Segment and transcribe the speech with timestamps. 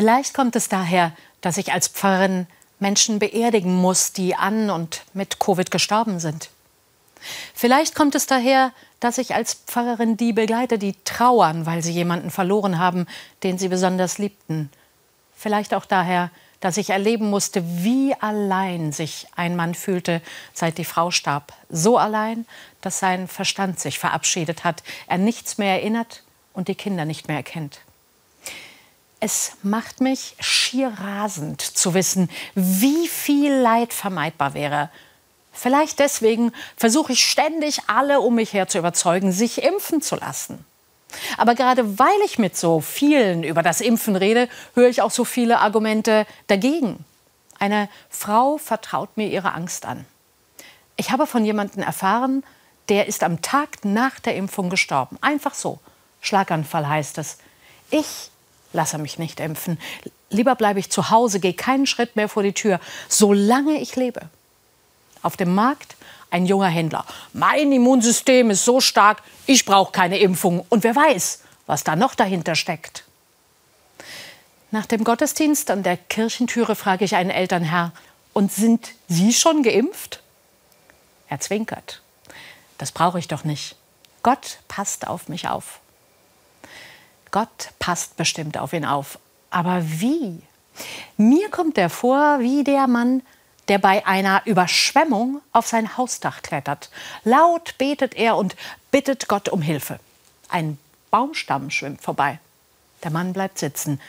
[0.00, 2.46] Vielleicht kommt es daher, dass ich als Pfarrerin
[2.78, 6.48] Menschen beerdigen muss, die an und mit Covid gestorben sind.
[7.52, 12.30] Vielleicht kommt es daher, dass ich als Pfarrerin die begleite, die trauern, weil sie jemanden
[12.30, 13.06] verloren haben,
[13.42, 14.70] den sie besonders liebten.
[15.36, 20.22] Vielleicht auch daher, dass ich erleben musste, wie allein sich ein Mann fühlte,
[20.54, 21.52] seit die Frau starb.
[21.68, 22.46] So allein,
[22.80, 26.22] dass sein Verstand sich verabschiedet hat, er nichts mehr erinnert
[26.54, 27.80] und die Kinder nicht mehr erkennt.
[29.20, 34.88] Es macht mich schier rasend zu wissen, wie viel Leid vermeidbar wäre.
[35.52, 40.64] Vielleicht deswegen versuche ich ständig, alle um mich her zu überzeugen, sich impfen zu lassen.
[41.36, 45.24] Aber gerade weil ich mit so vielen über das Impfen rede, höre ich auch so
[45.24, 47.04] viele Argumente dagegen.
[47.58, 50.06] Eine Frau vertraut mir ihre Angst an.
[50.96, 52.42] Ich habe von jemandem erfahren,
[52.88, 55.18] der ist am Tag nach der Impfung gestorben.
[55.20, 55.78] Einfach so.
[56.20, 57.38] Schlaganfall heißt es.
[57.90, 58.30] Ich
[58.72, 59.78] lasse mich nicht impfen.
[60.30, 64.22] Lieber bleibe ich zu Hause, gehe keinen Schritt mehr vor die Tür, solange ich lebe.
[65.22, 65.96] Auf dem Markt
[66.30, 67.04] ein junger Händler.
[67.32, 70.64] Mein Immunsystem ist so stark, ich brauche keine Impfung.
[70.68, 73.04] Und wer weiß, was da noch dahinter steckt.
[74.70, 77.92] Nach dem Gottesdienst an der Kirchentüre frage ich einen Elternherr,
[78.32, 80.22] und sind Sie schon geimpft?
[81.28, 82.00] Er zwinkert.
[82.78, 83.76] Das brauche ich doch nicht.
[84.22, 85.80] Gott passt auf mich auf.
[87.30, 89.18] Gott passt bestimmt auf ihn auf.
[89.50, 90.42] Aber wie?
[91.16, 93.22] Mir kommt er vor wie der Mann,
[93.68, 96.90] der bei einer Überschwemmung auf sein Hausdach klettert.
[97.24, 98.56] Laut betet er und
[98.90, 100.00] bittet Gott um Hilfe.
[100.48, 100.78] Ein
[101.10, 102.40] Baumstamm schwimmt vorbei.
[103.04, 104.00] Der Mann bleibt sitzen.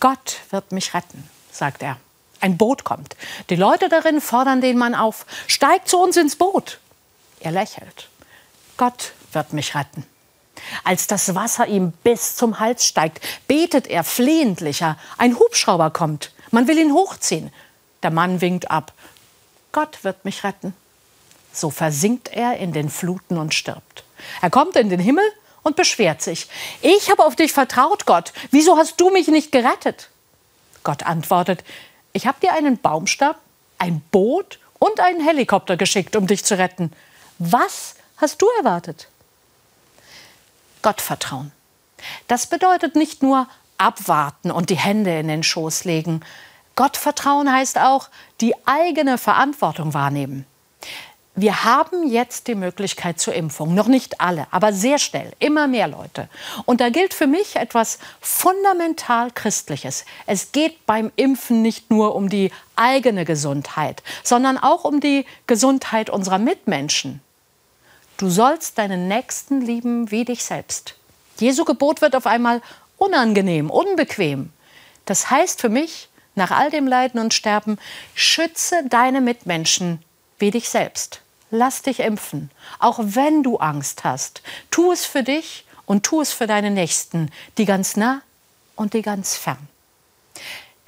[0.00, 1.96] Gott wird mich retten, sagt er.
[2.40, 3.16] Ein Boot kommt.
[3.48, 5.24] Die Leute darin fordern den Mann auf.
[5.46, 6.78] Steig zu uns ins Boot.
[7.40, 8.08] Er lächelt.
[8.76, 10.04] Gott wird mich retten.
[10.86, 14.96] Als das Wasser ihm bis zum Hals steigt, betet er flehentlicher.
[15.18, 16.30] Ein Hubschrauber kommt.
[16.52, 17.52] Man will ihn hochziehen.
[18.04, 18.92] Der Mann winkt ab.
[19.72, 20.74] Gott wird mich retten.
[21.52, 24.04] So versinkt er in den Fluten und stirbt.
[24.40, 25.24] Er kommt in den Himmel
[25.64, 26.46] und beschwert sich.
[26.82, 28.32] Ich habe auf dich vertraut, Gott.
[28.52, 30.10] Wieso hast du mich nicht gerettet?
[30.84, 31.64] Gott antwortet,
[32.12, 33.40] ich habe dir einen Baumstab,
[33.78, 36.92] ein Boot und einen Helikopter geschickt, um dich zu retten.
[37.40, 39.08] Was hast du erwartet?
[40.86, 41.50] Gottvertrauen.
[42.28, 46.20] Das bedeutet nicht nur abwarten und die Hände in den Schoß legen.
[46.76, 48.08] Gottvertrauen heißt auch
[48.40, 50.46] die eigene Verantwortung wahrnehmen.
[51.34, 53.74] Wir haben jetzt die Möglichkeit zur Impfung.
[53.74, 56.28] Noch nicht alle, aber sehr schnell, immer mehr Leute.
[56.66, 60.04] Und da gilt für mich etwas fundamental Christliches.
[60.26, 66.10] Es geht beim Impfen nicht nur um die eigene Gesundheit, sondern auch um die Gesundheit
[66.10, 67.20] unserer Mitmenschen.
[68.16, 70.94] Du sollst deinen Nächsten lieben wie dich selbst.
[71.38, 72.62] Jesu Gebot wird auf einmal
[72.96, 74.50] unangenehm, unbequem.
[75.04, 77.78] Das heißt für mich, nach all dem Leiden und Sterben,
[78.14, 80.02] schütze deine Mitmenschen
[80.38, 81.20] wie dich selbst.
[81.50, 84.42] Lass dich impfen, auch wenn du Angst hast.
[84.70, 88.22] Tu es für dich und tu es für deine Nächsten, die ganz nah
[88.76, 89.68] und die ganz fern.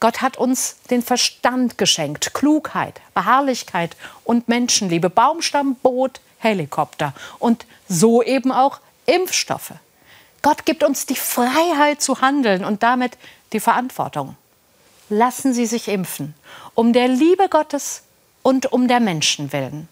[0.00, 8.22] Gott hat uns den Verstand geschenkt, Klugheit, Beharrlichkeit und Menschenliebe, Baumstamm, Boot, Helikopter und so
[8.22, 9.74] eben auch Impfstoffe.
[10.42, 13.16] Gott gibt uns die Freiheit zu handeln und damit
[13.52, 14.36] die Verantwortung.
[15.08, 16.34] Lassen Sie sich impfen,
[16.74, 18.02] um der Liebe Gottes
[18.42, 19.88] und um der Menschen willen.